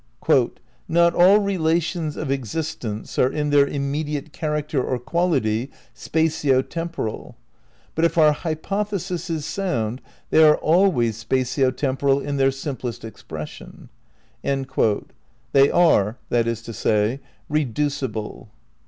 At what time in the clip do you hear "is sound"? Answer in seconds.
9.29-10.01